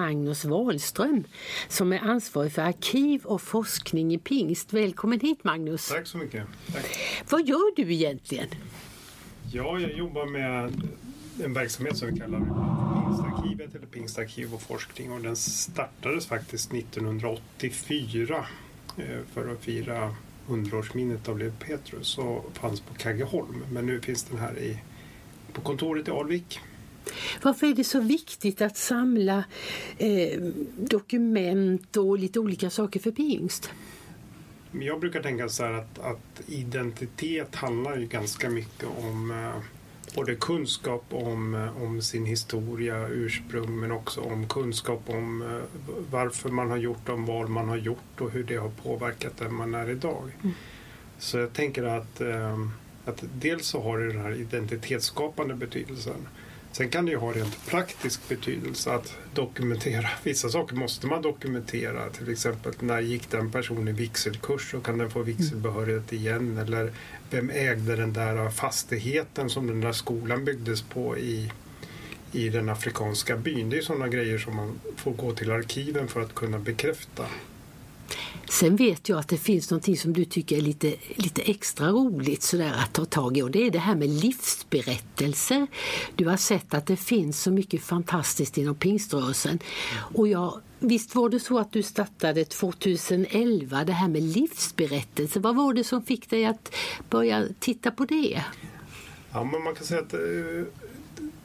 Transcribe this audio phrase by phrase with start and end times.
[0.00, 1.24] Magnus Wahlström
[1.68, 4.72] som är ansvarig för arkiv och forskning i pingst.
[4.72, 5.88] Välkommen hit Magnus!
[5.88, 6.46] Tack så mycket!
[6.72, 6.98] Tack.
[7.30, 8.48] Vad gör du egentligen?
[9.52, 10.82] Ja, jag jobbar med
[11.44, 18.46] en verksamhet som vi kallar Pingstarkivet eller Pingstarkiv och forskning och den startades faktiskt 1984
[18.96, 20.14] eh, för att fira
[20.46, 23.64] 100-årsminnet av Lev Petrus och fanns på Kaggeholm.
[23.72, 24.78] Men nu finns den här i,
[25.52, 26.60] på kontoret i Alvik.
[27.42, 29.44] Varför är det så viktigt att samla
[29.98, 30.40] eh,
[30.76, 33.70] dokument och lite olika saker för pingst?
[34.72, 39.62] Jag brukar tänka så här att, att identitet handlar ju ganska mycket om eh,
[40.14, 45.78] både kunskap om, eh, om sin historia, ursprung men också om kunskap om eh,
[46.10, 49.54] varför man har gjort de val man har gjort och hur det har påverkat den
[49.54, 50.36] man är idag.
[50.42, 50.54] Mm.
[51.18, 52.66] Så jag tänker att, eh,
[53.04, 56.28] att dels så har det den här identitetsskapande betydelsen.
[56.72, 60.08] Sen kan det ju ha rent praktisk betydelse att dokumentera.
[60.22, 62.10] Vissa saker måste man dokumentera.
[62.10, 66.58] Till exempel när gick den personen vigselkurs och kan den få vigselbehörighet igen?
[66.58, 66.92] Eller
[67.30, 71.52] vem ägde den där fastigheten som den där skolan byggdes på i,
[72.32, 73.70] i den afrikanska byn?
[73.70, 77.26] Det är sådana grejer som man får gå till arkiven för att kunna bekräfta.
[78.48, 82.42] Sen vet jag att det finns någonting som du tycker är lite, lite extra roligt
[82.42, 85.66] sådär att ta tag i och det är det här med livsberättelser.
[86.16, 89.58] Du har sett att det finns så mycket fantastiskt inom pingströrelsen.
[90.14, 95.40] Och jag, visst var det så att du startade 2011 det här med livsberättelser.
[95.40, 96.74] Vad var det som fick dig att
[97.10, 98.44] börja titta på det?
[99.32, 100.20] Ja, men man kan säga att eh,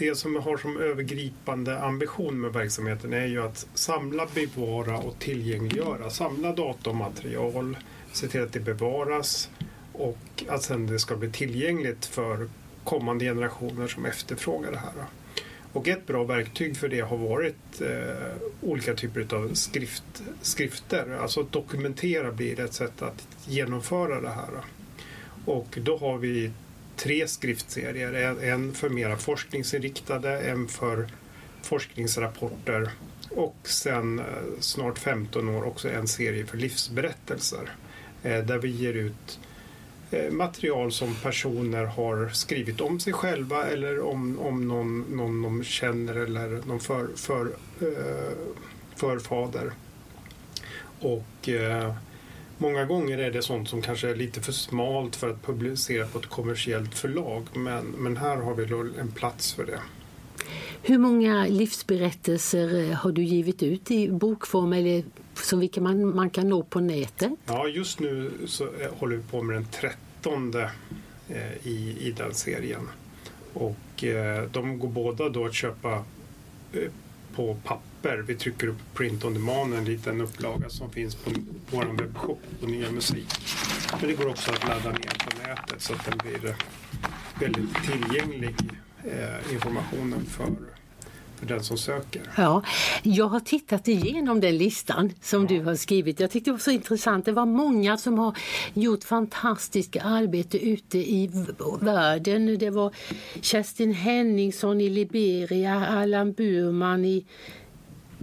[0.00, 5.18] det som jag har som övergripande ambition med verksamheten är ju att samla, bevara och
[5.18, 6.10] tillgängliggöra.
[6.10, 7.76] Samla datamaterial,
[8.12, 9.50] se till att det bevaras
[9.92, 12.48] och att sen det ska bli tillgängligt för
[12.84, 14.92] kommande generationer som efterfrågar det här.
[15.72, 21.18] Och ett bra verktyg för det har varit eh, olika typer av skrift, skrifter.
[21.22, 24.50] Alltså att dokumentera blir ett sätt att genomföra det här.
[25.44, 26.50] Och då har vi
[27.02, 28.42] tre skriftserier.
[28.42, 31.08] En för mera forskningsinriktade, en för
[31.62, 32.90] forskningsrapporter
[33.30, 34.24] och sen eh,
[34.60, 37.70] snart 15 år också en serie för livsberättelser
[38.22, 39.38] eh, där vi ger ut
[40.10, 45.64] eh, material som personer har skrivit om sig själva eller om, om någon, någon de
[45.64, 47.48] känner eller någon för, för,
[48.96, 49.72] förfader.
[51.00, 51.48] Och
[52.62, 56.18] Många gånger är det sånt som kanske är lite för smalt för att publicera på
[56.18, 59.80] ett kommersiellt förlag men, men här har vi en plats för det.
[60.82, 65.04] Hur många livsberättelser eh, har du givit ut i bokform eller
[65.34, 67.32] som vilka man, man kan nå på nätet?
[67.46, 70.70] Ja, just nu så eh, håller vi på med den trettonde
[71.28, 72.88] eh, i, i den serien.
[73.52, 74.04] Och
[74.50, 76.04] de går båda då att köpa
[77.34, 78.24] på papper.
[78.26, 81.30] Vi trycker upp print on demand, en liten upplaga som finns på
[81.70, 83.28] vår webbshop på Nya Musik.
[84.00, 86.54] Men det går också att ladda ner på nätet så att den blir
[87.40, 88.54] väldigt tillgänglig
[89.04, 90.79] eh, informationen för
[91.40, 92.22] för den som söker.
[92.36, 92.62] Ja,
[93.02, 95.48] jag har tittat igenom den listan som ja.
[95.48, 96.20] du har skrivit.
[96.20, 97.24] Jag tyckte det var så intressant.
[97.24, 98.36] Det var många som har
[98.74, 101.30] gjort fantastiska arbete ute i
[101.80, 102.58] världen.
[102.58, 102.94] Det var
[103.40, 107.26] Kerstin Henningsson i Liberia, Allan Burman i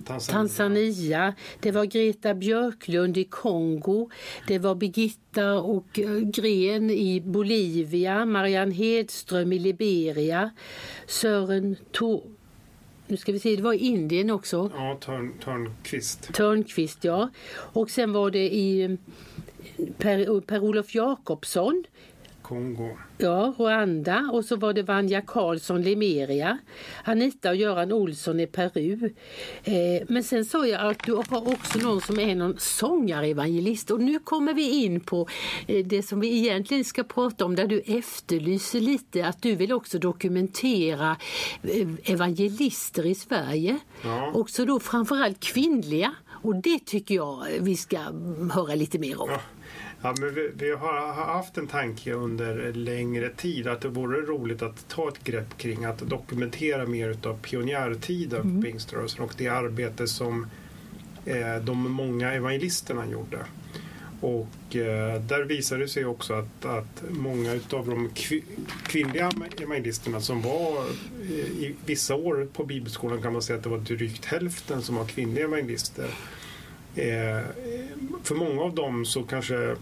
[0.06, 0.38] Tanzania.
[0.38, 1.34] Tanzania.
[1.60, 4.10] Det var Greta Björklund i Kongo.
[4.48, 8.26] Det var Birgitta och eh, Gren i Bolivia.
[8.26, 10.52] Marianne Hedström i Liberia.
[11.08, 12.37] Sören Tor
[13.08, 14.72] nu ska vi se, det var i Indien också.
[14.76, 16.34] Ja, Törn, Törnqvist.
[16.34, 17.30] Törnqvist, ja.
[17.56, 18.92] Och sen var det i eh,
[19.98, 21.84] Per-Olof per Jakobsson
[22.48, 22.98] Kongo.
[23.18, 26.58] Ja, Rwanda och så var det Vanja Karlsson, Lemeria.
[27.04, 29.10] Anita och Göran Olsson i Peru.
[29.64, 29.74] Eh,
[30.08, 34.20] men sen sa jag att du har också någon som är någon sångarevangelist och nu
[34.20, 35.28] kommer vi in på
[35.68, 39.74] eh, det som vi egentligen ska prata om där du efterlyser lite att du vill
[39.74, 41.18] också dokumentera
[41.64, 43.80] eh, evangelister i Sverige.
[44.04, 44.32] Ja.
[44.34, 47.98] Också då framförallt kvinnliga och det tycker jag vi ska
[48.54, 49.30] höra lite mer om.
[49.30, 49.40] Ja.
[50.02, 54.62] Ja, men vi, vi, har haft en tanke under längre tid att det vore roligt
[54.62, 58.62] att ta ett grepp kring att dokumentera mer av pionjärtiden mm.
[58.62, 60.48] för pingströrelsen och det arbete som
[61.26, 63.40] eh, de många evangelisterna gjorde.
[64.22, 68.10] Och eh, där visade det sig också att, att många av de
[68.84, 70.86] kvinnliga evangelisterna som var
[71.22, 74.96] eh, i vissa år på bibelskolan kan man säga att det var drygt hälften som
[74.96, 76.10] var kvinnliga evangelister
[76.98, 77.42] Eh,
[78.24, 79.76] för många av dem så kanske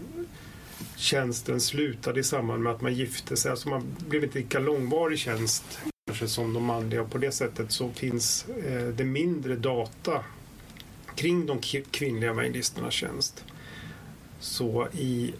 [0.96, 3.50] tjänsten slutade i samband med att man gifte sig.
[3.50, 7.72] Alltså man blev inte lika långvarig tjänst kanske som de manliga och på det sättet
[7.72, 10.24] så finns eh, det mindre data
[11.14, 11.60] kring de
[11.90, 13.44] kvinnliga evangelisternas tjänst.
[14.40, 15.34] Så i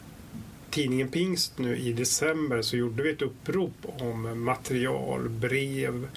[0.70, 6.08] tidningen Pingst nu i december så gjorde vi ett upprop om material, brev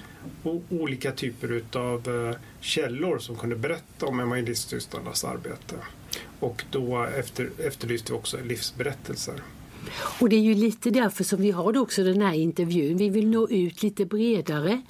[0.42, 5.76] och olika typer av eh, källor som kunde berätta om evangelistsystrarnas arbete.
[6.40, 9.34] Och då efter, efterlyste vi också livsberättelser.
[10.20, 12.96] Och det är ju lite därför som vi har också den här intervjun.
[12.96, 14.82] Vi vill nå ut lite bredare.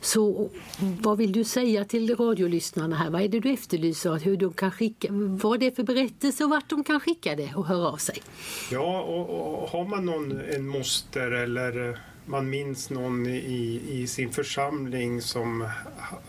[0.00, 3.10] Så vad vill du säga till radiolyssnarna här?
[3.10, 4.18] Vad är det du efterlyser?
[4.18, 7.54] Hur de kan skicka, vad det är för berättelse och vart de kan skicka det
[7.54, 8.22] och höra av sig?
[8.70, 14.30] Ja, och, och har man någon, en moster eller man minns någon i, i sin
[14.30, 15.68] församling som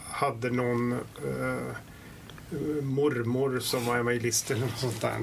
[0.04, 1.76] hade någon eh,
[2.82, 5.18] mormor som var evangelist eller något sånt där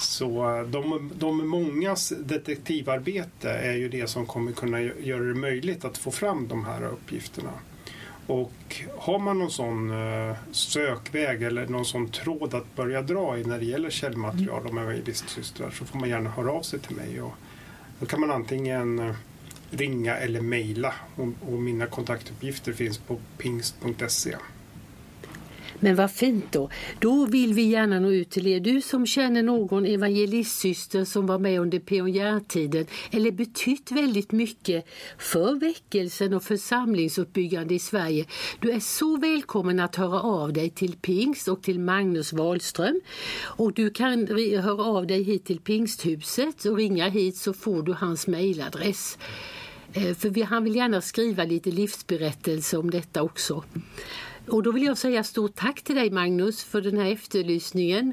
[0.00, 5.84] så eh, de, de mångas detektivarbete är ju det som kommer kunna göra det möjligt
[5.84, 7.52] att få fram de här uppgifterna.
[8.26, 13.44] Och har man någon sån eh, sökväg eller någon sån tråd att börja dra i
[13.44, 17.22] när det gäller källmaterial om evangelistsystrar så får man gärna höra av sig till mig.
[17.22, 17.34] Och
[18.00, 19.14] då kan man antingen eh,
[19.70, 24.36] ringa eller mejla och, och mina kontaktuppgifter finns på pingst.se.
[25.80, 26.70] Men vad fint då.
[26.98, 28.60] Då vill vi gärna nå ut till er.
[28.60, 34.86] Du som känner någon evangelistsyster som var med under pionjärtiden eller betytt väldigt mycket
[35.18, 38.26] för väckelsen och församlingsuppbyggande i Sverige.
[38.60, 43.00] Du är så välkommen att höra av dig till Pingst och till Magnus Wahlström.
[43.42, 44.26] Och du kan
[44.62, 49.18] höra av dig hit till Pingsthuset och ringa hit så får du hans mejladress.
[49.92, 53.64] Eh, för han vill gärna skriva lite livsberättelse om detta också.
[54.48, 58.08] Och då vill jag säga stort tack till dig Magnus för den här efterlysningen.